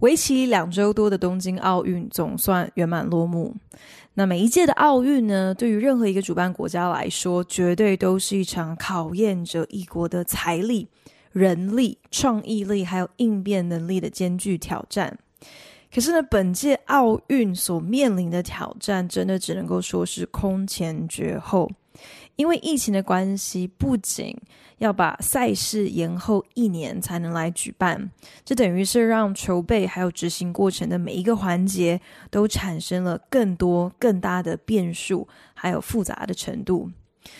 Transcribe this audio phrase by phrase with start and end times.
[0.00, 3.54] 为期两周多的东京奥运总算圆满落幕。
[4.14, 10.88] 那每一届的奥运呢，对于任何一个主办国家来说，绝对都是一场考验着一国的财力、
[11.32, 15.18] 人力、创意力还有应变能力的艰巨挑战。
[15.92, 21.70] 可是呢，本届奥运所面临的挑战，真的只能够说是空前绝后。
[22.36, 24.36] 因为疫情的关系，不仅
[24.78, 28.10] 要把赛事延后一年才能来举办，
[28.44, 32.00] 这等于是让筹备还有执行过程的每一个环节
[32.30, 36.90] 都产生了更多更大的变数，还有复杂的程度。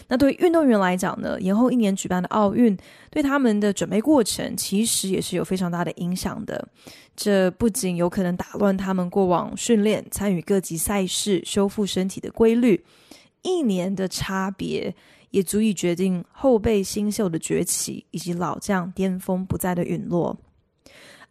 [0.08, 2.74] 那对运动员来讲呢，延后一年举办的奥运，
[3.10, 6.66] 对他们的准备过程其实也是有非常大的影响的。
[7.14, 12.82] 这不仅有可能打乱他们过往训练、参与各级赛事、修复身体的规律。
[13.42, 14.94] 一年的差别，
[15.34, 20.36] 也足以决定后备新秀的崛起，以及老将巅峰不再的陨落。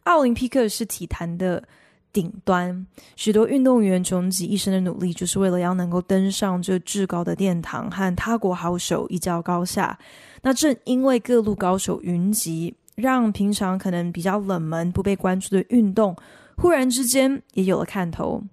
[0.02, 1.66] 奥林匹克是体坛的
[2.12, 9.98] 顶端，许多运动员穷极一生的努力，就是为了要能够登上这至高的殿堂，和他国好手一较高下。
[10.42, 16.14] 那正因为各路高手云集，让平常可能比较冷门、不被关注的运动，
[16.58, 18.44] 忽然之间也有了看头。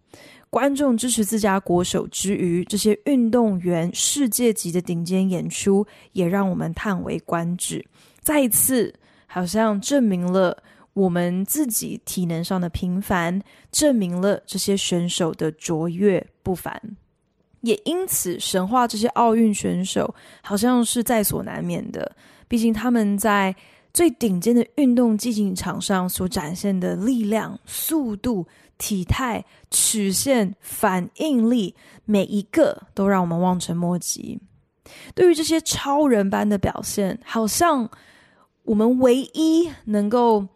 [0.51, 7.83] 观众支持自家国手之余，这些运动员世界级的顶尖演出也让我们叹为观止。
[8.19, 8.93] 再一次，
[9.27, 13.41] 好像证明了我们自己体能上的平凡，
[13.71, 16.97] 证明了这些选手的卓越不凡。
[17.61, 22.13] 也因此，神话这些奥运选手好像是在所难免的。
[22.49, 23.55] 毕竟他们在
[23.93, 28.47] 最顶尖的运动竞技场上所展现的力量、速度。
[28.77, 34.39] 体态、曲线、反应力，每一个都让我们望尘莫及。
[35.13, 37.87] 对于这些超人般的表现，好像
[38.63, 40.47] 我们唯一能够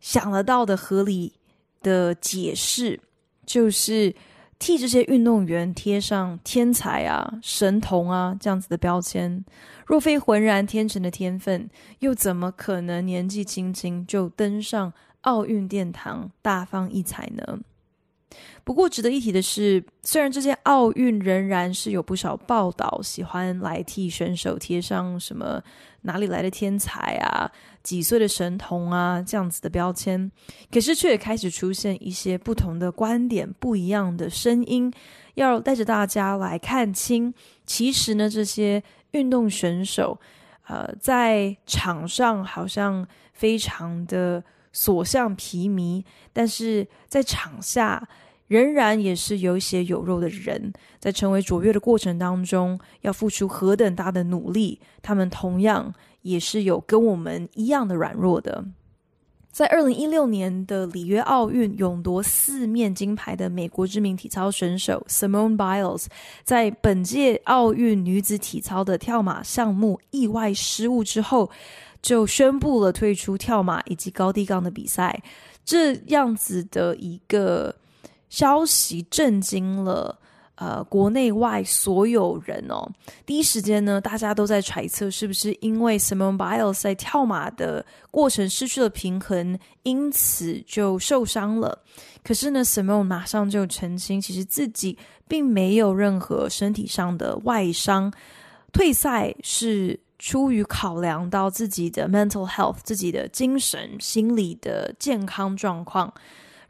[0.00, 1.32] 想得到的合理
[1.80, 3.00] 的解释，
[3.46, 4.14] 就是
[4.62, 9.44] 替这些运动员贴上天才啊、神童啊这样子的标签。
[9.84, 11.68] 若非浑然天成的天分，
[11.98, 14.92] 又怎么可能年纪轻轻就登上
[15.22, 17.58] 奥运殿堂大放异彩呢？
[18.62, 25.60] 不过值得一提的是，虽然这些奥运仍然是有不少报道喜欢来替选手贴上什么
[26.02, 27.50] 哪里来的天才啊、
[27.82, 30.30] 几岁的神童啊这样子的标签，
[30.70, 34.92] 可是却也开始出现一些不同的观点、不一样的声音，
[35.34, 37.32] 要带着大家来看清，
[37.66, 40.18] 其实呢，这些运动选手，
[40.66, 44.42] 呃，在场上好像非常的。
[44.74, 48.08] 所向披靡，但是在场下
[48.48, 55.92] 仍然也是有血有肉的人，在成为卓越的过程当中，要付出何等大的努力，他们同样
[56.22, 58.64] 也是有跟我们一样的软弱的。
[59.50, 66.06] 在二零一六年的里约奥运，勇夺四面金牌的美国知名体操选手 Simone Biles，
[66.42, 71.50] 在本届奥运女子体操的跳马项目意外失误之后，
[72.00, 75.22] 就宣布了退出跳马以及高低杠的比赛，
[75.66, 77.74] 这样子的一个
[78.30, 80.18] 消息震惊了
[80.62, 82.88] 呃国内外所有人哦。
[83.26, 91.82] 第一时间呢，大家都在揣测是不是因为 Simon Biles 在跳马的过程失去了平衡，因此就受伤了。
[92.22, 94.96] 可是呢，Simon 马上就澄清，其实自己
[95.26, 98.12] 并没有任何身体上的外伤，
[98.72, 99.98] 退赛是。
[100.22, 106.14] 出于考量到自己的 mental health，自己的精神心理的健康状况，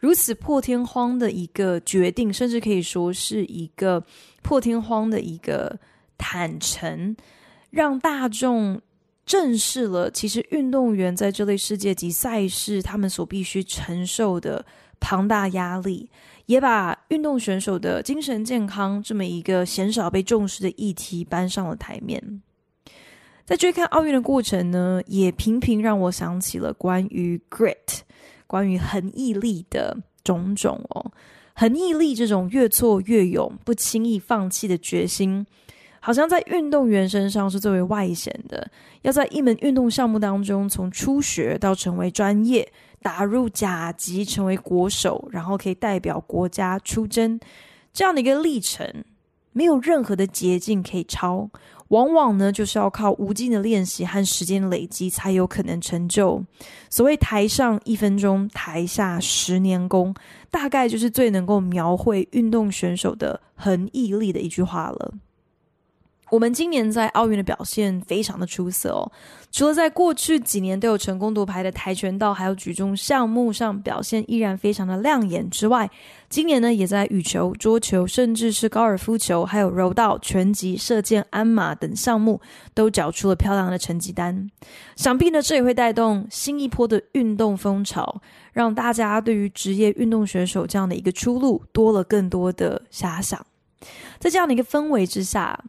[0.03, 4.05] 如此破天荒的一个决定，甚至可以说是一个
[4.43, 5.79] 破天荒的一个
[6.19, 7.15] 坦诚，
[7.71, 8.81] 让大众
[9.25, 14.67] 正视了其实运动员在这类世界级赛事他们所必须承受的
[14.99, 16.11] 庞大压力，
[16.47, 22.43] 也把运动选手的精神健康这么一个鲜少被重视的议题搬上了台面。
[23.45, 28.01] 在追看奥运的过程呢，也频频让我想起了关于 grit，
[28.53, 31.11] 关于恒毅力的种种哦。
[31.55, 35.47] 恒毅力这种越挫越勇、不轻易放弃的决心，
[36.01, 38.71] 好像在运动员身上是最为外显的。
[39.01, 42.71] 要在一门运动项目当中，从初学到成为专业，
[43.01, 47.41] 打入甲级，成为国手，然后可以代表国家出征，
[47.95, 49.03] 这样的一个历程，
[49.53, 51.49] 没有任何的捷径可以超。
[51.93, 56.43] 往往呢，就是要靠无尽的练习和时间累积，才有可能成就。
[56.89, 60.15] 所谓“台上一分钟，台下十年功”，
[60.51, 65.13] 大概就是最能够描绘运动选手的恒毅力的一句话了。
[66.33, 69.13] 我们今年在奥运的表现非常的出色哦，
[69.51, 75.91] 除了在过去几年都有成功夺牌的跆拳道还有举重项目上表现依然非常的亮眼之外，
[76.31, 82.41] 今年呢也在羽球、桌球，甚至是高尔夫球，还有柔道、拳击、射箭、鞍马等项目
[82.73, 84.51] 都缴出了漂亮的成绩单。
[84.97, 88.23] 想必呢这也会带动新一波的运动风潮，
[88.55, 93.45] 让大家对于职业运动选手这样的一个出路多了更多的遐想。
[94.19, 95.63] 在这样的一个氛围之下。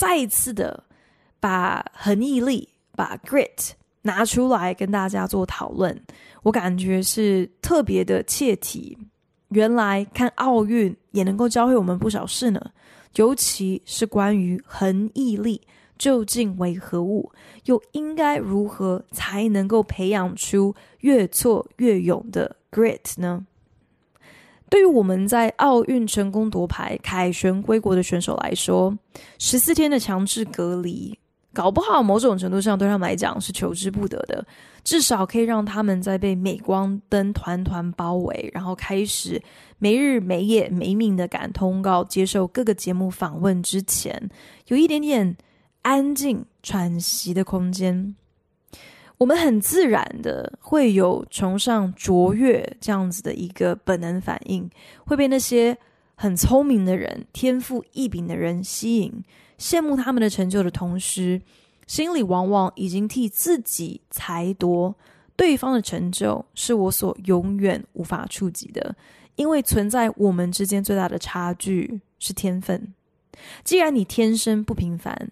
[0.00, 0.82] 再一次的
[1.38, 2.66] 把恒毅力、
[2.96, 5.94] 把 grit 拿出来跟大家做讨论，
[6.42, 8.96] 我感觉是特别的切题。
[9.50, 12.70] 原来看奥运也能够教会我们不少事呢，
[13.16, 15.60] 尤其是关于恒毅力
[15.98, 17.30] 究竟为何物，
[17.66, 23.46] 又应该如何才能够培养出越挫越勇的 grit 呢？
[24.70, 28.96] 对于我们在奥运成功夺牌、凯旋归国的选手来说，
[29.38, 31.18] 十四天的强制隔离，
[31.52, 34.46] 搞不好某种程度上对他们来讲是求之不得的。
[34.82, 39.42] 至少可以让他们在被镁光灯团团包围，然后开始
[39.78, 44.30] 没日没夜没命的赶通告、接受各个节目访问之前，
[44.68, 45.36] 有一点点
[45.82, 48.14] 安静喘息的空间。
[49.20, 54.66] 我们很自然的会有崇尚卓越这样子的一个本能反应，
[55.04, 55.76] 会被那些
[56.14, 59.22] 很聪明的人、天赋异禀的人吸引，
[59.58, 61.38] 羡慕他们的成就的同时，
[61.86, 64.94] 心里往往已经替自己裁夺
[65.36, 68.96] 对方的成就是我所永远无法触及的，
[69.36, 72.94] 因为存在我们之间最大的差距是天分。
[73.64, 75.30] 既然你天生不平凡。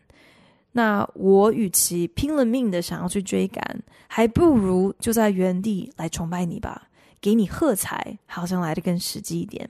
[0.79, 6.89] 那我与其拼了命的想要去追赶，还不如就在原地来崇拜你吧，
[7.21, 9.69] 给你喝彩，好像来得更实际一点。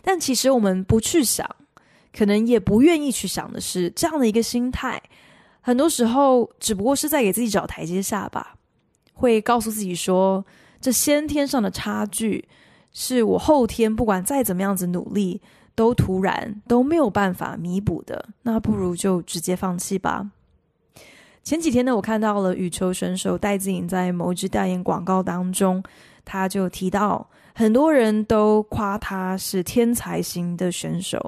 [0.00, 1.44] 但其实我们不去想，
[2.16, 5.02] 可能也不愿意去想的是，这样的一个心态，
[5.60, 8.54] 很多时候只不过是在给自己找台阶下吧。
[9.14, 10.46] 会告诉自己说，
[10.80, 12.48] 这先天上的差距，
[12.92, 15.40] 是我后天不管再怎么样子努力。
[15.74, 20.30] 都突然都没有办法弥补的，那不如就直接放弃吧。
[21.42, 25.82] 前几天呢，我看到了羽球选手戴资颖在某一支代言广告当中，
[26.24, 31.18] 他就提到很多人都夸他是天才型的选手，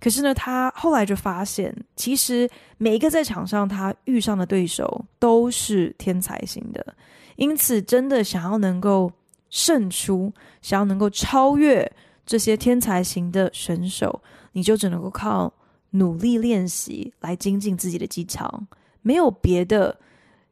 [0.00, 6.94] 可是呢，他后来就发现，其实每一个在场上他遇上的对手都是天才型的，
[7.36, 9.12] 因此真的想要能够
[9.50, 10.32] 胜出，
[10.62, 11.88] 想要能够超越。
[12.26, 14.22] 这些天才型的选手，
[14.52, 15.52] 你就只能够靠
[15.90, 18.64] 努力练习来精进自己的技巧，
[19.02, 19.98] 没有别的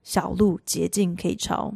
[0.02, 1.74] 小路捷径可以抄。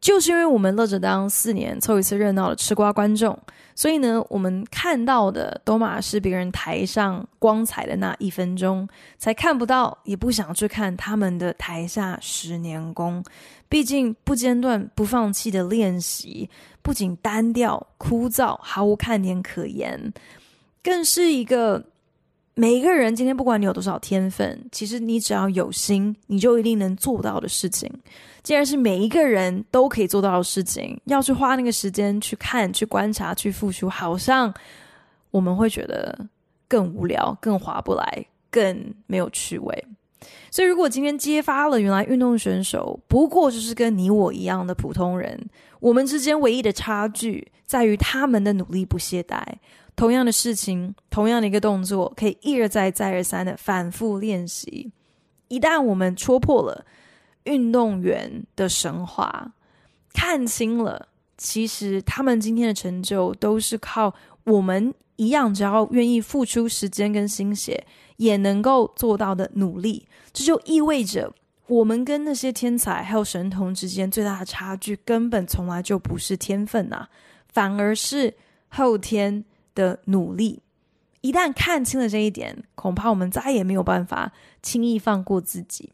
[0.00, 3.36] 就是因为我们乐着当四年凑一次热闹的吃瓜观众，
[3.74, 13.22] 所以呢，我们看到的都嘛是别人台上光彩的那一分钟，才看不到，也不想去看他们的台下十年功。
[13.68, 16.48] 毕竟不间断、不放弃的练习，
[16.80, 20.12] 不仅单调枯燥、毫无看点可言，
[20.82, 21.84] 更是一个。
[22.54, 27.88] 每一个人今天不管你有多少天分，其实你只要有心，你就一定能做到的事情。
[28.48, 34.50] 既然是每一个人都可以做到的事情，要去花那个时间去看、去观察、去付出，好像
[35.30, 36.18] 我们会觉得
[36.66, 39.84] 更无聊、更划不来、更没有趣味。
[40.50, 45.38] 所以，如果今天揭发了原来运动选手不过就是跟你我一样的普通人，
[45.78, 49.42] 我们之间唯一的差距在于他们的努力不懈怠。
[49.94, 54.90] 同样的事情，同样的一个动作，可以一而再、再而三的反复练习。
[55.48, 56.86] 一旦我们戳破了
[57.44, 59.52] 运动员的神话，
[60.12, 64.14] 看清了，其实他们今天的成就都是靠
[64.44, 70.06] 我们一样，只要愿意付出时间跟心血，也能够做到的努力。
[70.32, 71.32] 这就意味着，
[71.66, 77.06] 我们跟那些天才还有神童之间最大的差距，根本从来就不是天分呐，
[77.48, 78.34] 反而是
[78.68, 79.44] 后天。
[79.74, 80.60] 的努力，
[81.20, 85.92] 一旦看清了这一点，恐怕我们再也没有办法轻易放过自己。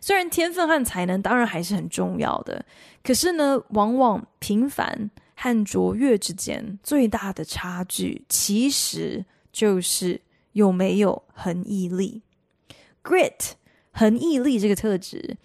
[0.00, 2.64] 虽然天分和才能当然还是很重要的，
[3.02, 10.20] 可是呢，往往平凡和卓越之间最大的差距，其实就是
[10.52, 12.22] 有没有恒毅力。
[13.02, 13.52] Grit，
[13.92, 15.36] 恒毅力这个特质，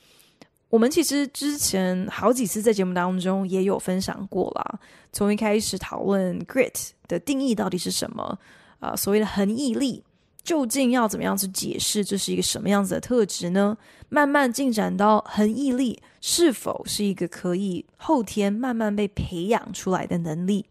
[0.69, 4.79] 我们其实之前好几次在节目当中也有分享过啦，
[5.12, 8.39] 从一开始讨论 grit 的定义到底是什么
[8.79, 10.03] 啊、所谓的恒毅力
[10.43, 13.77] 究竟要怎么样去解释，这是一个什么样子的特质呢？
[14.10, 20.65] 慢慢进展到恒毅力是否是一个可以后天慢慢被培养出来的能力？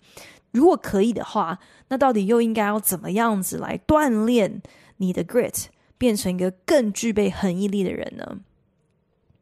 [0.51, 4.61] 如果可以的话，那到底又应该要怎么样子来锻炼
[4.97, 8.41] 你的 grit，变成一个更具备恒毅力的人呢？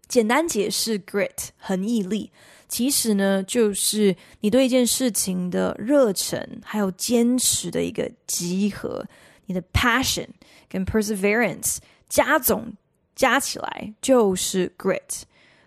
[0.09, 2.31] 简单解释，grit 恒毅力，
[2.69, 9.05] 其实呢就是你对一件事情的热忱还有坚持的一个集合，
[9.47, 10.29] 你的 passion
[10.69, 12.73] 跟 perseverance 加总
[13.15, 15.23] 加起来就是 grit。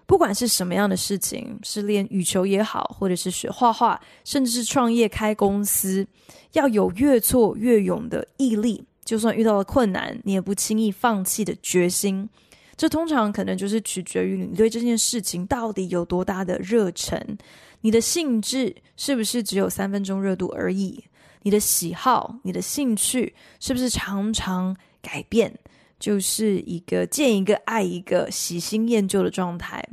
[0.05, 6.07] 不管是什么样的事情，是练羽球也好，或者是学画画，甚至是创业开公司，
[6.53, 12.27] 要有越挫越勇的毅力，就算遇到了困难，你也不轻易放弃的决心。
[12.75, 17.38] 这通常可能就是取决于你对这件事情到底有多大的热忱，
[17.81, 21.03] 你的兴致是不是只有三分钟热度而已？
[21.41, 25.58] 你的喜好、你的兴趣是不是常常改变？
[26.00, 29.84] 就是一个见一个爱一个，喜新厌旧的状态。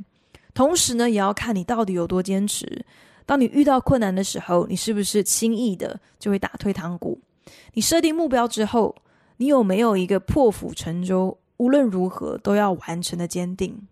[0.55, 2.85] 同时呢，也要看你到底有多坚持。
[3.27, 7.21] 当你遇到困难的时候，你是不是轻易的就会打退堂鼓？
[7.75, 8.95] 你设定目标之后，
[9.39, 13.89] 你有没有一个破釜沉舟，无论如何都要完成的坚定？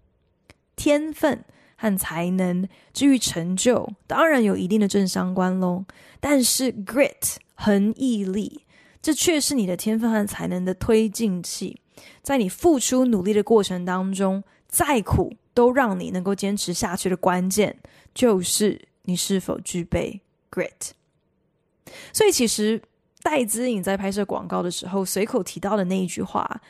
[0.77, 1.45] 天分
[1.77, 5.85] 和才能，至于成就，当然有一定的正相关喽。
[6.21, 8.63] 但是 grit 恒毅力，
[9.01, 11.81] 这却是你的天分和才能的推进器。
[12.23, 17.77] 在你付出努力的过程当中，再苦都让你能够坚持下去的关键，
[18.13, 20.21] 就是你是否具备
[20.51, 20.91] grit。
[22.13, 22.83] 所以，其实
[23.23, 26.61] 戴资颖在拍摄广告的时候随口提到的那一句话，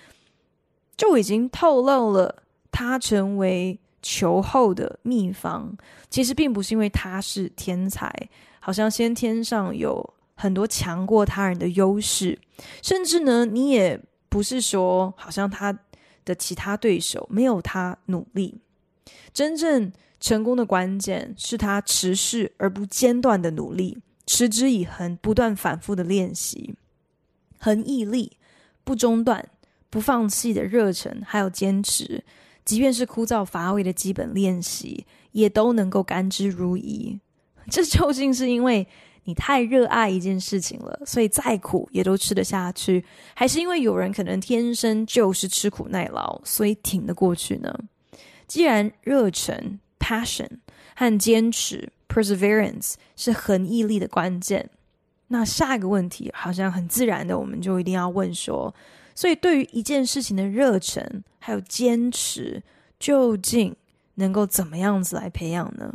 [0.97, 5.77] 就已经透露了他成为球后的秘方。
[6.11, 8.13] 其实并不是因为他是天才，
[8.61, 12.39] 好像先天上有很多强过他人的优势，
[12.83, 14.01] 甚至呢，你也。
[14.27, 15.79] 不是说好像他
[16.25, 18.61] 的其他对手没有他努力，
[19.33, 26.75] 真正成功的关键是他持续而不间断的努力，持之以恒，不断反复的练习，
[27.61, 28.33] 恒毅力，
[28.83, 29.49] 不中断、
[29.89, 32.25] 不放弃的热忱，还有坚持，
[32.65, 37.21] 即便是枯燥乏味的基本练习，也都能够甘之如饴。
[37.71, 38.89] 这究竟是因为？
[39.25, 43.05] 你太热爱一件事情了，所以再苦也都吃得下去，
[43.35, 47.75] 还是因为有人可能天生就是吃苦耐劳，所以挺得过去呢？
[48.47, 50.49] 既然热忱 （passion）
[50.95, 54.69] 和坚持 （perseverance） 是恒毅力的关键，
[55.29, 58.75] 那下一个问题好像很自然的，我们就一定要问说：
[59.15, 62.63] 所以对于一件事情的热忱还有坚持，
[63.01, 63.75] 究竟
[64.17, 65.93] 能够怎么样子来培养呢？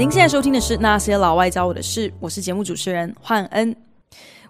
[0.00, 3.76] 您现在收听的是《那些老外教我的事》，我是节目主持人焕恩。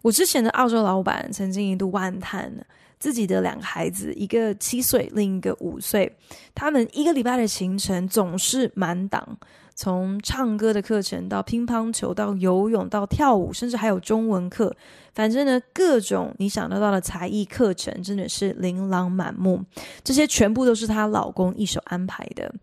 [0.00, 2.52] 我之前的澳洲老板曾经一度万叹
[3.00, 6.16] 自己的两个孩子，一个七岁，另一个五岁，
[6.54, 9.36] 他们一个礼拜的行程总是满档，
[9.80, 14.76] 从唱歌的课程到乒乓球，到游泳，到跳舞，甚至还有中文课，
[15.14, 19.64] 反正呢，各种你想得到的才艺课程真的是琳琅满目。
[20.04, 22.54] 这些全部都是她老公一手安排的。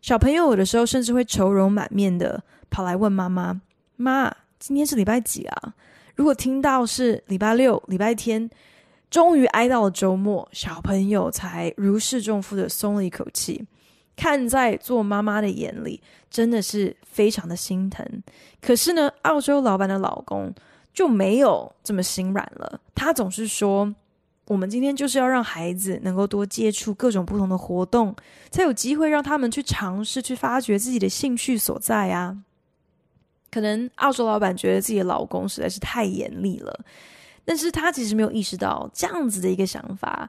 [0.00, 3.60] 小朋友有的时候甚至会愁容满面的跑来问妈妈
[3.96, 5.74] ：“妈，今天是礼拜几啊？”
[6.16, 8.48] 如果听到是礼拜六、礼拜天，
[9.10, 13.62] 终于挨到了周末，小朋友才如释重负的松了一口气。
[14.16, 18.06] 看在做妈妈的眼里，真的是非常的心疼。
[18.60, 20.54] 可是呢，澳洲老板的老公
[20.92, 23.94] 就没有这么心软了，他总是说。
[24.46, 28.14] 我们今天就是要让孩子能够多接触各种不同的活动，
[28.50, 32.36] 才有机会让他们去尝试、去发掘自己的兴趣所在啊。
[33.52, 36.84] 可能澳洲老板觉得自己的老公实在是太严厉了，
[37.44, 40.28] 但是他其实没有意识到，这样子的一个想法，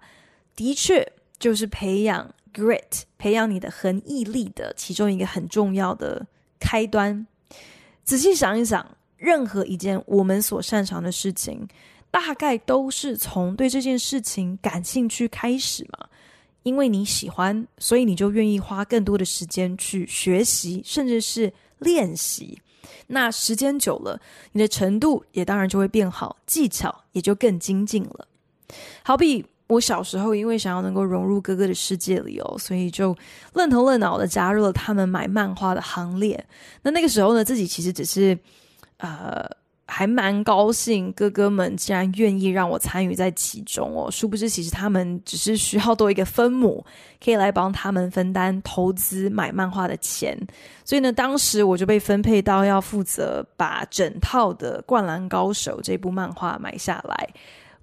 [0.56, 6.26] 的确就是培养 grit、培养你的恒毅力的其中一个很重要的
[6.60, 7.26] 开端。
[8.04, 11.68] 仔细想一想，任何一件我们所擅长的事情。
[12.12, 16.08] 大概都是从对这件事情感兴趣开始嘛，
[16.62, 22.62] 因为你喜欢，所以你就愿意花更多的时间去学习，甚至是练习。
[23.08, 28.28] 那时间久了，你的程度也当然就会变好，技巧也就更精进了。
[29.04, 33.16] 好比我小时候因为想要能够融入哥哥的世界里哦，所以就
[33.54, 36.46] 愣头愣脑的加入了他们买漫画的行列。
[36.82, 38.38] 那那个时候呢，自己其实只是
[38.98, 39.50] 呃。
[39.86, 44.10] 还蛮高兴，哥哥们竟然愿意让我参与在其中哦。
[44.10, 46.84] 殊不知，其实他们只是需要多一个分母，
[47.24, 50.36] 可以来帮他们分担投资买漫画的钱。
[50.86, 57.30] 所以呢，当时我就被分配到要负责把整套的《灌篮高手》这部漫画买下来，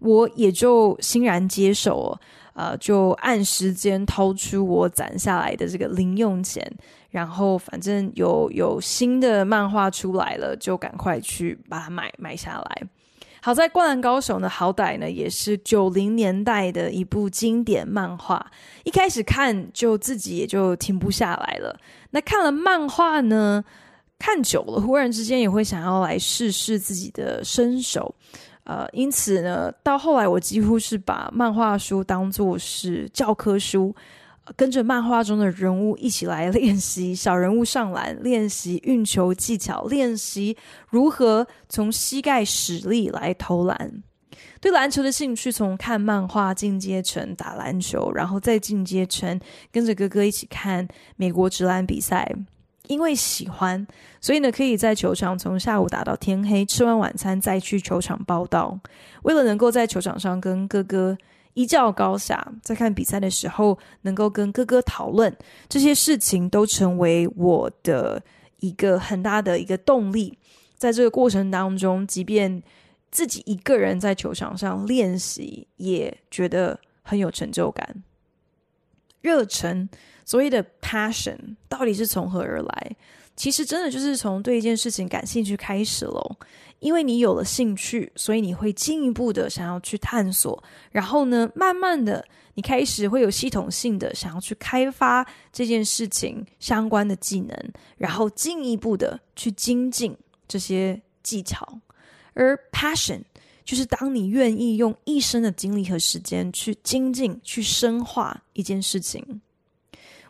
[0.00, 2.18] 我也就欣然接受。
[2.52, 6.70] 呃，就按时间掏出我攒下来的这个零用钱。
[7.08, 12.82] 然后，反正有有新的漫画出来了，就赶快去把它买买下来。
[13.40, 18.44] 好在《灌篮高手》呢，好歹呢也是九零年代的一部经典漫画，
[18.84, 21.80] 一开始看就自己也就停不下来了。
[22.10, 23.64] 那看了漫画呢，
[24.18, 28.14] 看久了，忽然之间也会想要来试试自己的身手。
[28.64, 33.94] 呃，因此呢，到后来我几乎是把漫画书当作是教科书。
[34.56, 40.56] 跟着漫画中的人物一起来练习小人物上篮，练习运球技巧，练习
[40.88, 44.02] 如何从膝盖使力来投篮。
[44.60, 49.38] 对篮球的兴趣从看漫画进阶成打篮球，然后再进阶成
[49.70, 52.34] 跟着哥哥一起看美国职篮比赛。
[52.90, 53.86] 因为喜欢，
[54.20, 58.78] 所以呢，可以在球场从下午打到天黑，吃完晚餐再去球场报道。
[59.22, 61.16] 为了能够在球场上跟哥哥。
[61.54, 65.36] 一较高下，在看比赛的时候，能够跟哥哥讨论
[65.68, 68.22] 这些事情，都成为我的
[68.60, 70.38] 一个很大的一个动力。
[70.76, 72.62] 在这个过程当中，即便
[73.10, 78.04] 自己一个人在球场上练习，也觉得很有成就感。
[79.20, 79.88] 热忱，
[80.30, 81.36] 所谓的 passion，
[81.68, 82.96] 到底是从何而来？
[83.34, 86.36] 其实真的就是从对一件事情感兴趣开始喽。
[86.78, 101.66] 因为你有了兴趣，所以你会进一步的想要去探索，然后呢，慢慢的，你开始会有系统性的想要去开发这件事情相关的技能，然后进一步的去精进这些技巧。
[102.34, 103.20] 而 passion
[103.64, 109.40] 就是当你愿意用一生的精力和时间去精进、去深化一件事情。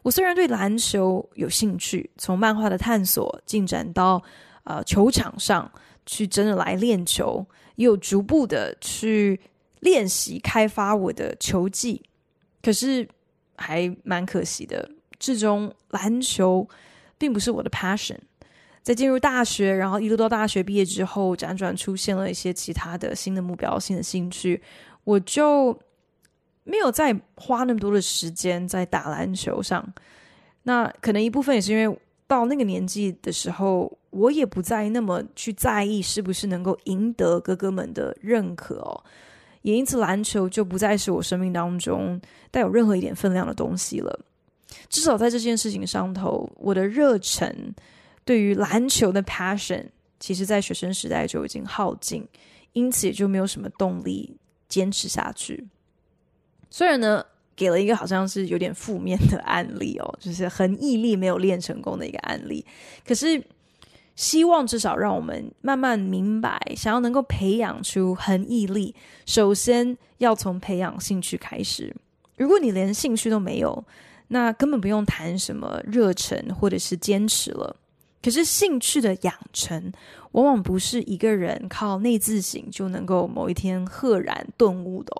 [0.03, 4.23] 我虽然对篮球有兴趣，从漫画的探索进展到
[4.65, 5.71] 呃球场上。
[6.07, 9.39] 去真的来练球，也有逐步的去
[9.79, 12.03] 练习开发我的球技，
[12.63, 13.07] 可是
[13.57, 16.69] 还蛮可惜的，至终篮球
[17.17, 18.17] 并不是我的 passion。
[18.83, 24.61] 在进入大学，然后一路到大学毕业之后，辗转出现了一些其他的新的目标、新的兴趣，
[25.05, 25.79] 我就
[26.71, 29.87] 没有再花那么多的时间在打篮球上。
[30.63, 33.97] 那可能一部分也是因为到那个年纪的时候。
[34.11, 39.05] 我也不再那么去在意是不是能够赢得哥哥们的认可哦，
[39.63, 44.19] 也因此篮球就不再是我生命当中带有任何一点分量的东西了。
[44.89, 47.73] 至少在这件事情上头，我的热忱
[48.25, 49.87] 对于篮球的 passion，
[50.19, 52.27] 其实在学生时代就已经耗尽，
[52.73, 54.37] 因此也就没有什么动力
[54.69, 55.69] 坚持下去。
[56.71, 57.23] 虽然呢，
[57.55, 62.65] 给了一个好像是有点负面的案例哦，就是很毅力没有练成功的一个案例，
[63.07, 63.43] 可是。
[64.17, 71.95] 希望至少让我们慢慢明白，想要能够培养出恒毅力，首先要从培养兴趣开始。
[72.37, 73.83] 如果你连兴趣都没有，
[74.29, 77.75] 那根本不用谈什么热忱或者是坚持了。
[78.23, 79.91] 可是兴趣的养成，
[80.33, 85.17] 往往不是一个人靠内自省就能够某一天赫然顿悟的。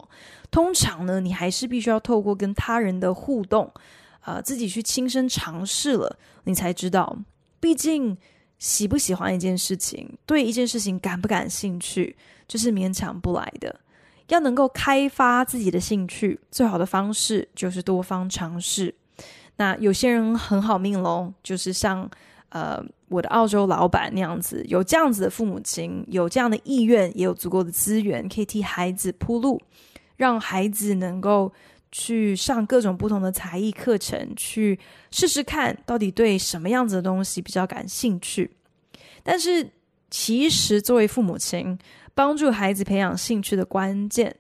[0.51, 3.73] 通常呢，你还是必须要透过跟他人的互动，
[4.25, 7.19] 呃，自己去亲身尝试了，你才知道。
[7.59, 8.17] 毕竟。
[8.61, 12.15] 喜不喜欢一件事情，对一件事情感不感兴趣，
[12.47, 13.75] 这是勉强不来的。
[14.29, 18.95] 要能够开发自己的兴趣，最好的方式就是多方尝试。
[19.57, 22.07] 那有些人很好命喽，就是像
[22.51, 29.59] 呃我的澳洲老板那样子，有这样子的父母亲，有这样的意愿，也有足够的资源，可以替孩子铺路，
[30.21, 31.51] 让孩子能够。
[31.93, 34.79] 去上各种不同的才艺课程，去
[35.11, 38.49] 试试看到底对什么样子的东西比较感兴趣。
[39.25, 39.69] 但是，
[40.09, 41.77] 其实作为父母亲，
[42.15, 44.37] 帮助孩子培养兴趣的关键，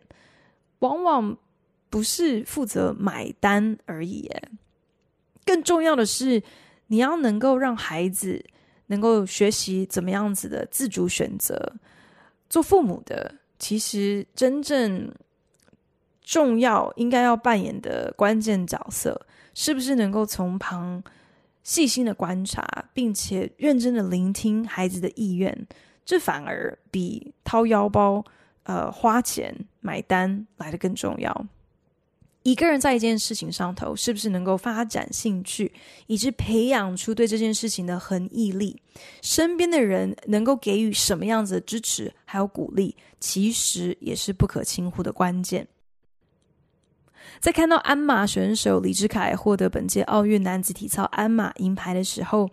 [0.78, 1.36] 往往
[1.88, 4.30] 不是负责买单而已。
[5.44, 6.40] 更重要的是，
[6.86, 8.40] 你要能够让孩子
[8.86, 11.74] 能够学习怎么样子的自主选择。
[12.48, 15.12] 做父母的，其实真正。
[16.30, 21.02] 重要应该要扮演的关键角色，是不是能够从旁
[21.64, 25.66] 细心的观察，并且认真的聆听孩子的意愿？
[26.04, 28.24] 这反而比掏腰包、
[28.62, 31.46] 呃花钱买单来的更重要。
[32.44, 35.72] 一个人在一件事情上头，是不是能够发展兴趣，
[36.06, 38.80] 以致培养出对这件事情的恒毅力？
[39.20, 45.66] 身边的人能够给予什么样子的支持还有鼓励，其实也是不可轻忽的关键。
[47.40, 52.46] 在看到鞍马选手李智凯获得本届奥运男子体操鞍马银牌的时候，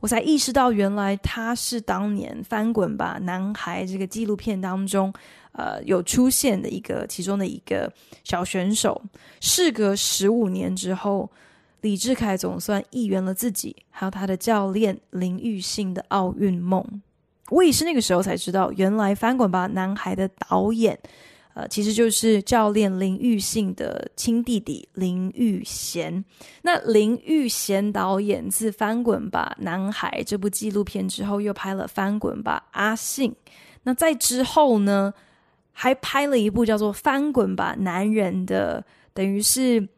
[0.00, 5.10] 我才意识到，原来他是当年《翻滚吧，男孩》这个纪录片当中，
[5.52, 7.90] 呃，有出现的一个其中的一个
[8.22, 9.00] 小选手。
[9.40, 11.30] 事隔十五年之后，
[11.80, 16.84] 李智凯总算应圆了自己还有他的教练林育信的奥运梦。
[17.48, 20.98] 我也是那个时候才知道，原来《翻滚吧，男孩》的导演。
[21.54, 26.24] 呃，其实就是教练林育信的亲弟弟林育贤。
[26.62, 33.30] 那林育贤导演自《翻滚吧，男孩》这部纪录片之后，又拍了《翻滚吧，阿信》。
[33.84, 35.14] 那在之后呢，
[35.70, 39.88] 还拍了一部叫做《翻滚吧，男人》的，等于是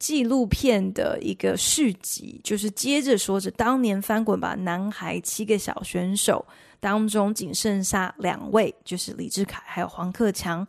[0.00, 6.44] 纪录片的一个续集，就是接着说着当年《翻滚吧，男孩》七个小选手
[6.80, 10.66] 当中，仅剩下两位，就是李智凯还有黄克强。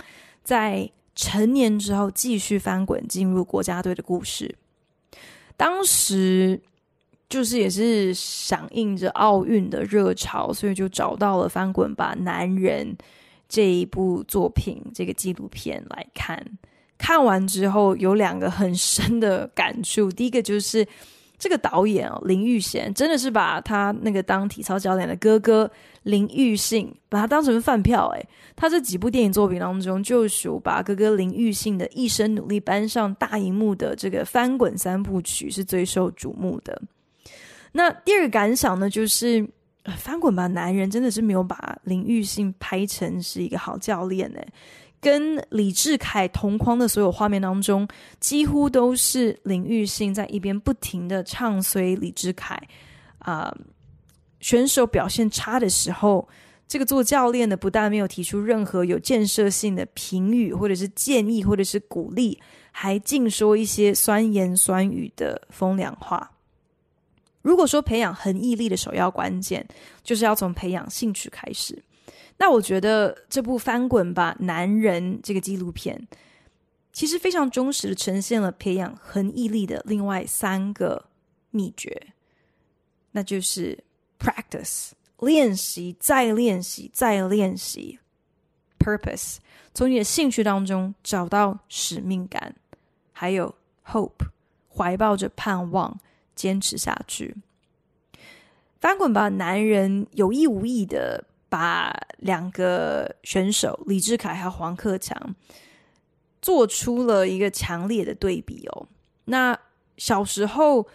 [0.47, 4.55] 在成年之后继续翻滚进入国家队的故事，
[5.57, 6.61] 当时
[7.27, 12.87] 就是也是响应着奥运的热潮，所以就找到了《翻滚吧，男人》
[13.49, 16.41] 这一部作品，这个纪录片来看。
[16.97, 20.87] 看完之后有两个很深的感触，第一个就是。
[21.39, 25.69] 这个导演哦，林玉贤真的是把他那个当体操教练的哥哥
[26.03, 36.81] 林玉信，把他当成饭票诶，他这几部电影作品当中，就属把哥哥林玉信的一生努力搬上大荧幕的这个翻滚三部曲是最受瞩目的。
[37.73, 39.47] 那第二个感想呢，就是
[39.95, 44.47] 翻滚吧，男人真的是没有把林玉信拍成是一个好教练诶。
[44.99, 47.87] 跟李智凯同框的所有画面当中，
[48.19, 52.61] 几乎都是林育信在一边不停的唱衰李智凯。
[53.19, 53.53] 啊、
[54.39, 56.27] 选手表现差的时候，
[56.67, 62.39] 这个做教练的不但没有提出任何有建设性的评语，或者是建议，或者是鼓励，
[62.71, 66.31] 还尽说一些酸言酸语的风凉话。
[67.41, 69.65] 如果说培养恒毅力的首要关键，
[70.03, 71.81] 就是要从培养兴趣开始。
[72.37, 76.07] 那我觉得这部《翻滚吧，男人》这个纪录片，
[76.93, 81.05] 其实非常忠实的呈现了培养恒毅力的另外三个
[81.49, 82.13] 秘诀，
[83.11, 83.83] 那就是
[84.19, 87.97] practice 练习，再练习，再练习
[88.77, 89.37] ；purpose
[89.73, 92.55] 从你的兴趣当中找到使命感，
[93.11, 94.27] 还有 hope
[94.71, 95.99] 怀抱着盼望
[96.35, 97.35] 坚持下去。
[98.79, 101.23] 翻滚吧，男人有意无意的。
[101.49, 105.35] 把两个选手李志凯还有黄克强
[106.41, 108.87] 做出了一个强烈的对比哦。
[109.25, 109.57] 那
[109.97, 110.87] 小时候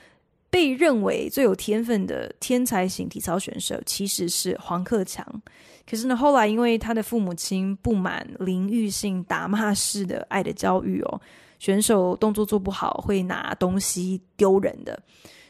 [0.49, 5.27] 被认为最有天分的天才型体操选手其实是黄克强，
[5.89, 11.21] 可是呢，后来因为他的父母亲不满淋浴性打骂式的爱的教育哦，
[11.59, 15.03] 选手动作做不好会拿东西丢人的，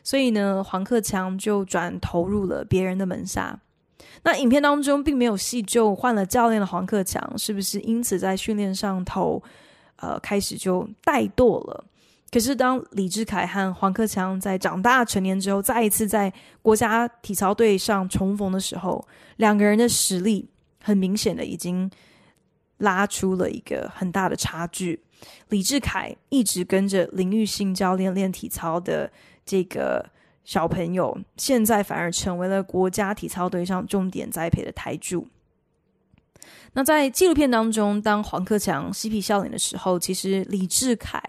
[0.04, 3.58] 所以呢，黄克强就转投入了别人的门下。
[4.24, 9.42] 那影片当中并没有细究换了教练的黄克强是不是因此在训练上头，
[9.96, 11.85] 呃，开始就怠惰了。
[12.30, 16.32] 可是当李志凯和黄克强在长大成年之后，再一次在
[16.62, 19.04] 国家体操队上重逢的时候，
[19.38, 20.48] 两个人的实力
[20.80, 21.90] 很明显的已经
[22.78, 25.00] 拉出了一个很大的差距。
[25.48, 29.11] 李志凯一直跟着林玉信教练练体操的
[29.44, 30.08] 这个。
[30.44, 35.28] 小朋友现在反而成为了国家体操队上重点栽培的台柱。
[36.72, 41.22] 那在纪录片当中，当黄克强嬉皮笑脸的时候，其实李志凯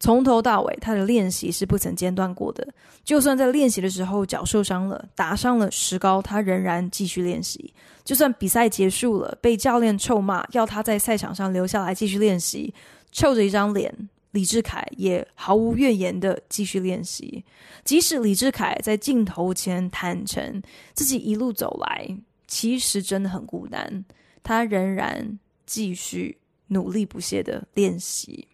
[0.00, 2.66] 从头到尾他的练习是不曾间断过的。
[3.04, 7.72] 就算在练习的时候脚受伤了，打伤了石膏，他仍然继续练习。
[8.02, 12.74] 就算比赛结束了，被教练臭骂，要他在赛场上留下来继续练习，
[13.12, 14.10] 臭着一张脸。
[14.34, 17.44] 李志凯也毫无怨言的继续练习，
[17.84, 20.60] 即使李志凯在镜头前坦诚
[20.92, 22.18] 自己一路走来
[22.48, 24.04] 其实真的很孤单，
[24.42, 28.48] 他仍然继续努力不懈的练习。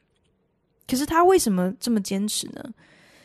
[0.86, 2.62] 可是他为什么这么坚持呢？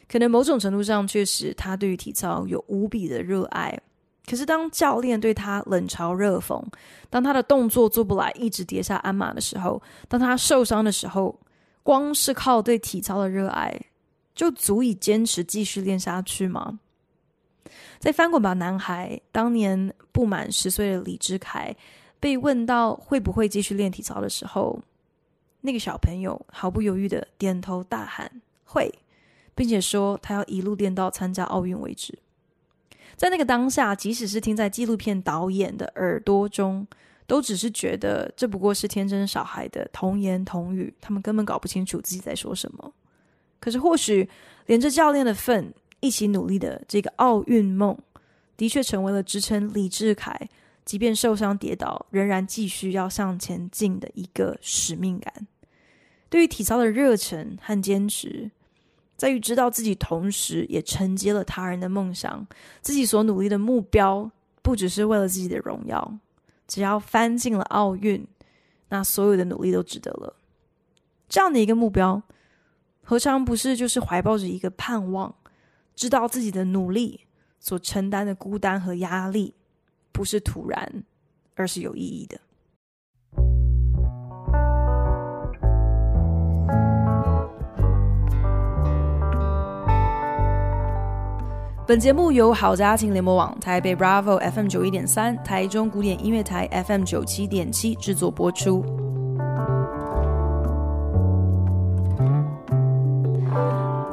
[0.07, 3.77] 可能某种程度上确实他对于体操有无比的热爱。
[4.25, 6.63] 可是当教练对他冷嘲热讽，
[7.09, 11.37] 当他的动作做不来，一直跌下鞍马的时候，当他受伤的时候。
[11.85, 13.79] 光是靠对体操的热爱，
[14.33, 16.79] 就足以坚持继续练下去吗？
[17.99, 21.75] 在翻滚吧，男孩当年不满十岁的李志凯
[22.19, 24.81] 被问到会不会继续练体操的时候，
[25.61, 28.91] 那个小朋友毫不犹豫的点头大喊会，
[29.53, 32.17] 并且说他要一路练到参加奥运为止。
[33.15, 36.87] 在那个当下，即使是听在纪录片导演的耳朵中，
[37.27, 42.93] 都只是觉得这不过是天真小孩的童言童语，他们根本搞不清楚自己在说什么。
[43.59, 44.29] 可是，或许
[44.67, 47.97] 连着教练的份，一起努力的这个奥运梦，
[48.57, 50.49] 的确成为了支撑李智凯，
[50.83, 55.47] 即便受伤跌倒，仍然继续要向前进的一个使命感。
[56.29, 58.51] 对于体操的热忱和坚持。
[59.17, 62.45] 在于知道自己同时也承接了他人的梦想，
[62.81, 64.29] 自己所努力的目标
[64.61, 66.19] 不只是为了自己的荣耀，
[66.67, 68.27] 只要翻进了奥运，
[68.89, 70.35] 那所有的努力都值得了。
[71.27, 72.21] 这样的一个目标，
[73.03, 75.35] 何尝不是就是怀抱着一个盼望，
[75.95, 77.21] 知道自己的努力
[77.59, 79.53] 所承担的孤单和压力，
[80.11, 81.03] 不是突然，
[81.55, 82.39] 而是有意义的。
[91.87, 98.83] 本节目由好家庭联盟网、台北 Bravo FM 九一点三、台中古典音乐台 FM 九七点七制作播出。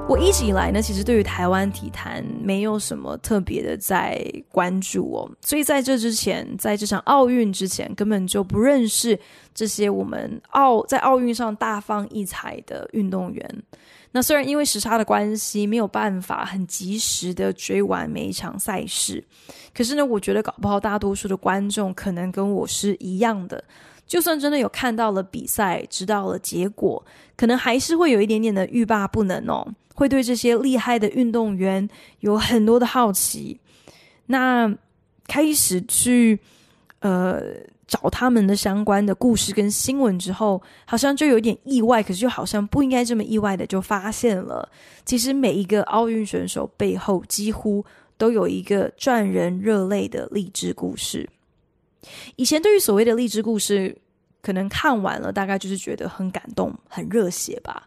[0.07, 9.19] 我一直以来呢，其实对于台湾体坛没有什么特别的在关注哦，所以在这之前，在这场奥运之前，根本就不认识
[9.55, 13.63] 这些我们奥在奥运上大放异彩的运动员。
[14.12, 19.25] 那虽然因为时差的关系，没有办法很及时的追完每一场赛事，
[19.75, 23.64] 可是呢，我觉得搞不好大多数的观众可能跟我是一样的，
[24.07, 27.03] 就算真的有看到了比赛，知道了结果，
[27.37, 31.88] 可能还是会有一点点的欲罢不能哦，会对这些厉害的运动员
[32.20, 33.59] 有很多的好奇，
[34.27, 34.72] 那
[35.27, 36.38] 开始去
[37.01, 37.42] 呃。
[37.93, 44.67] 找他们的相关的故事跟新闻之后，好像就有点意外，可是又好像不应该这么意外的就发现了，
[45.05, 47.85] 其实每一个奥运选手背后几乎
[48.17, 51.29] 都有一个赚人热泪的励志故事。
[52.37, 53.95] 以前对于所谓的励志故事，
[54.41, 57.87] 可能看完了大概就是觉得很感动、很热血吧。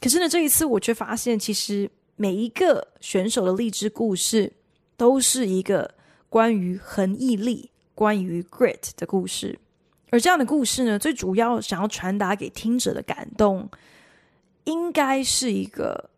[0.00, 4.52] 可是呢，这一次我却发现，其实每一个选手的励志故事
[4.96, 5.92] 都是一个
[6.28, 7.68] 关于恒毅力。
[8.00, 9.58] 关于 grit 的故事，
[10.08, 13.68] 而这样的故事呢，最主要想要传达给听者的感动，
[14.64, 16.08] 应该是一个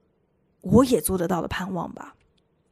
[0.60, 2.14] 我也做得到的盼望吧。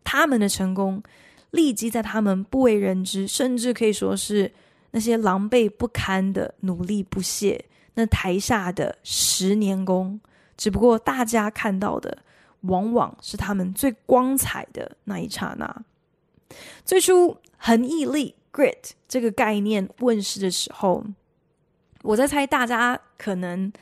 [0.05, 1.03] 他们的成功，
[1.51, 4.53] 立即在他们不为人知，甚至可以说是
[4.93, 10.21] 那些狼狈不堪的努力不懈，那台下的十年功，
[10.57, 12.17] 只不过大家看到的，
[12.61, 15.83] 往往是他们最光彩的那一刹那。
[16.85, 18.37] 最初，恒毅力。
[18.53, 21.05] Grit 这个概念问世的时候，
[22.03, 23.73] 我在猜大家可能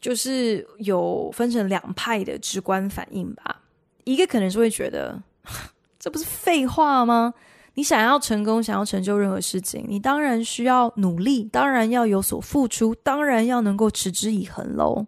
[0.00, 3.62] 就是有分成两派的直观反应吧。
[4.04, 5.22] 一个可能是会觉得，
[5.98, 7.34] 这不是废话吗？
[7.74, 15.06] 你想要成功，想要成就任何事情，你当然需要努力，当然要有所付出，当然要能够持之以恒喽。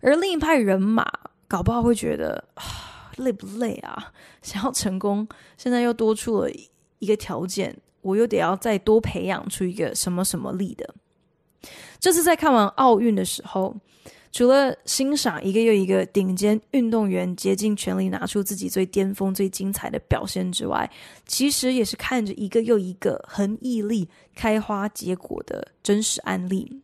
[0.00, 1.04] 而另一派人马
[1.48, 2.44] 搞不好会觉得，
[3.16, 4.12] 累不累啊？
[4.42, 6.50] 想要成功，现在又多出了。
[7.04, 10.94] 一个条件，我又得要再多培养出一个什么什么力的。
[12.00, 13.74] 这次在看完奥运的时候，
[14.32, 20.90] 除了欣赏一个又一个顶尖运动员竭尽全力拿出自己最巅峰、最精彩的表现之外，
[21.26, 26.80] 其实也是看着一个又一个恒毅力开花结果的真实案例。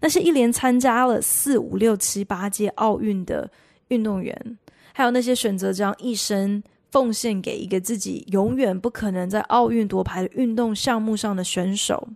[0.00, 3.50] 那些一连参加了四五六七八届奥运的
[3.88, 4.58] 运动员，
[4.92, 6.62] 还有那些选择这样一生。
[6.94, 12.08] 奉献给一个自己永远不可能在奥运夺牌的运动项目上的选手，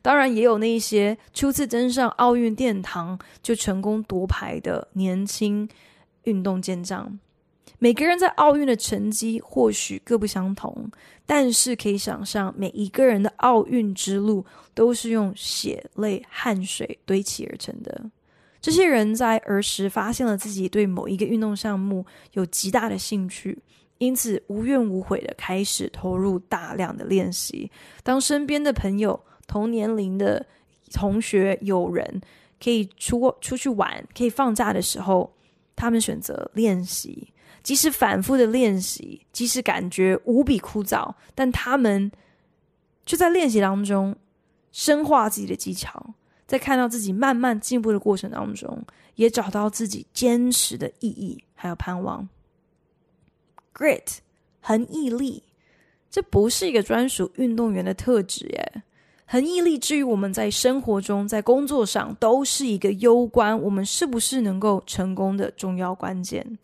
[0.00, 5.68] 当然也有那些初次登上奥运殿堂就成功夺牌的年轻
[6.22, 7.18] 运动健将。
[7.78, 10.90] 每个人在奥运的成绩或许各不相同，
[11.26, 18.02] 但是可以想象，每一个人的奥运之路都是用血泪汗水堆砌而成的。
[18.62, 23.58] 这些人在儿时发现了自己对某一个运动项目有极大的兴趣。
[24.02, 27.70] 因此，无怨无悔的开始投入大量的练习。
[28.02, 30.44] 当身边的朋友、同年龄的
[30.92, 32.20] 同学、友人
[32.60, 35.32] 可以出出去玩、可以放假的时候，
[35.76, 37.32] 他们选择练习。
[37.62, 42.10] 即使反复的练习，即使感觉无比枯燥，但他们
[43.06, 44.16] 就在练习当中
[44.72, 46.12] 深化自己的技巧，
[46.44, 48.84] 在看到自己慢慢进步的过程当中，
[49.14, 52.28] 也找到自己坚持的意义，还有盼望。
[53.74, 54.18] Grit，
[54.60, 55.42] 恒毅力，
[56.10, 58.82] 这不是一个专属运动员的特质耶。
[59.26, 66.58] 恒毅力之于我们在生活中、在工作上，都是一个攸关我们是不是能够成功的重要关键。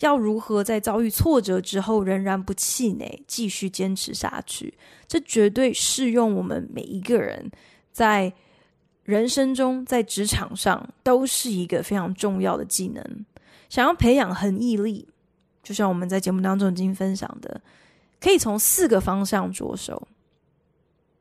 [0.00, 4.74] 要如何在遭遇挫折之后仍然不气馁，继续坚持下去？
[5.08, 7.50] 这绝对适用我们每一个人，
[7.90, 8.32] 在
[9.04, 13.24] 人生中、在职场上都是一个非常重要的技能。
[13.68, 15.08] 想要培养恒毅力，
[15.64, 17.60] 就像我们在节目当中已经分享的，
[18.20, 20.06] 可以从四个方向着手。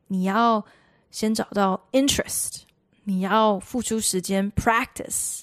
[0.08, 0.64] 你要
[1.10, 2.58] 先找到 interest，
[3.06, 5.42] 你要付出时间 practice，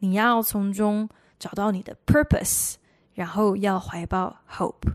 [0.00, 1.08] 你要从中。
[1.42, 2.74] 找到你的 purpose，
[3.14, 4.92] 然后要怀抱 hope。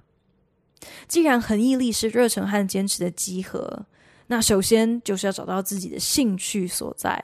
[1.05, 3.85] 既然恒毅力是热忱和坚持的集合，
[4.27, 7.21] 那首先就是要找到自己的兴趣所在，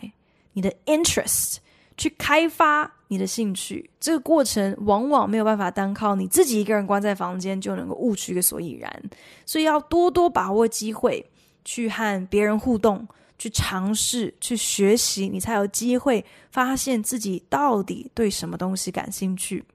[0.52, 1.60] 你的 interest，
[1.96, 3.90] 去开发你的兴趣。
[4.00, 9.04] 这个过程往往没有办法单靠你自己一个人关在房间就能够悟出个所以然，
[9.46, 11.26] 所以要多多把握机会，
[11.64, 13.08] 去和别人互动。
[13.36, 19.66] 去尝试，去学习，你才有机会发现自己到底对什么东西感兴趣。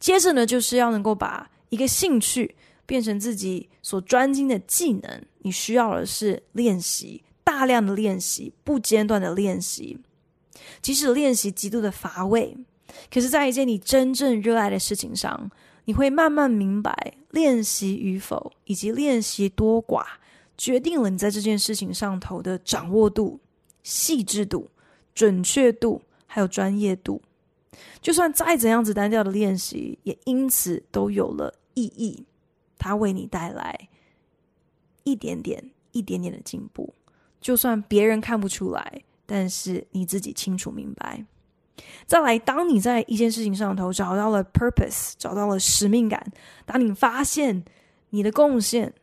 [0.00, 5.22] 接着呢，就是要能够把一个兴趣变成自己所专精的技能。
[5.40, 10.00] 你需要的是练习，大量的练习，不间断的练习。
[10.80, 12.56] 即使练习极度的乏味，
[13.12, 15.50] 可是，在一件你真正热爱的事情上，
[15.84, 20.04] 你会慢慢明白练习与否，以及练习多寡。
[20.56, 23.38] 决定了你在这件事情上头的掌握度、
[23.84, 24.68] 细致度、
[25.14, 27.22] 准确度，还有专业度。
[28.00, 32.24] 就算再怎样子单调的练习，也因此都有了意义。
[32.76, 33.88] 它为你带来
[35.04, 36.92] 一点点、一点点的进步。
[37.40, 41.24] 就算别人看不出来，但是你自己清楚明白。
[42.06, 46.32] 再来，当你在一件事情上头找到了 purpose，找到了使命感，
[46.64, 47.62] 当你发现
[48.10, 48.94] 你的贡献。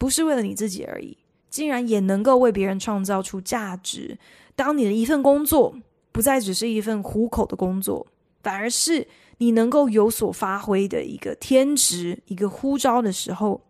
[0.00, 1.18] 不是为了你自己而已，
[1.50, 4.16] 竟然也能够为别人创造出价值。
[4.54, 5.76] 当你的一份工作
[6.12, 8.06] 不再只是一份糊口的工作，
[8.40, 13.60] 反而是你能够有所发挥的一个天职、一个呼召的时候，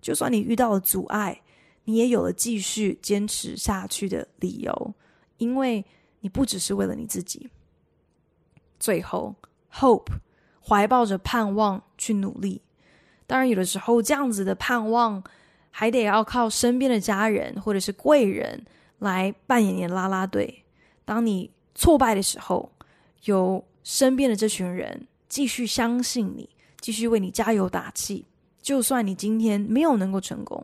[0.00, 1.40] 就算你遇到了阻碍，
[1.86, 4.94] 你也有了继续坚持下去的理由，
[5.42, 5.84] 因为
[6.20, 7.50] 你不只是为了你自己。
[8.78, 9.34] 最后
[9.74, 10.06] ，hope，
[10.66, 12.62] 怀抱着盼望去努力。
[13.26, 15.22] 当然，有的时候这样子的盼望。
[15.74, 18.62] 还得要靠身边的家人或者是贵人
[18.98, 20.64] 来扮演你的啦啦队。
[21.02, 22.70] 当你挫败的时候，
[23.24, 28.26] 有身边的这群人继续相信你，继续为你加油打气。
[28.60, 30.62] 就算你今天没有能够成功，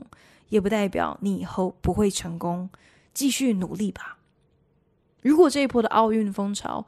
[0.51, 2.69] 也不代表你以后不会成功。
[3.14, 4.17] 继续努力吧。
[5.22, 6.85] 如果这一波的奥运风潮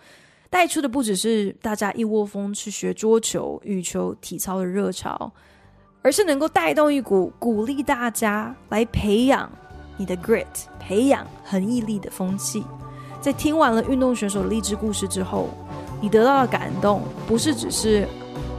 [0.48, 5.32] 带出的不只是大家一窝蜂去学桌球、羽球、体操的热潮。
[6.02, 9.50] 而是能够带动一股鼓励大家来培养
[9.98, 10.46] 你的 grit，
[10.78, 12.64] 培养恒毅力的风气。
[13.20, 15.50] 在听完了运动选手的励志故事之后，
[16.00, 18.08] 你得到的感动不是只是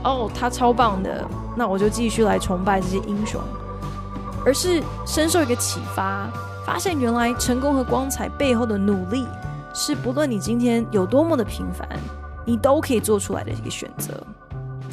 [0.03, 3.41] 哦，他超棒的，那我就继续来崇拜这些英雄，
[4.45, 6.29] 而是深受一个启发，
[6.63, 9.25] 发现原来成功和光彩背后的努力，
[9.73, 11.87] 是不论你今天有多么的平凡，
[12.45, 14.25] 你都可以做出来的一个选择。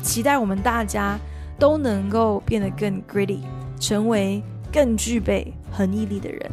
[0.02, 1.18] 期待我们大家。
[1.60, 3.40] 都能够变得更 gritty，
[3.80, 4.40] 成为
[4.72, 6.52] 更具备恒毅力的人。